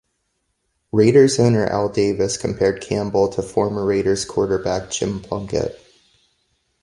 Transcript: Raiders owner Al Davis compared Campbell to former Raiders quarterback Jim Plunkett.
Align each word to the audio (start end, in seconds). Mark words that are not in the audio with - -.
Raiders 0.91 1.37
owner 1.37 1.67
Al 1.67 1.87
Davis 1.87 2.35
compared 2.35 2.81
Campbell 2.81 3.27
to 3.33 3.43
former 3.43 3.85
Raiders 3.85 4.25
quarterback 4.25 4.89
Jim 4.89 5.19
Plunkett. 5.19 5.79